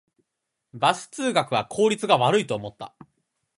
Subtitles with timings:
[0.73, 2.95] バス通学は効率が悪いと思った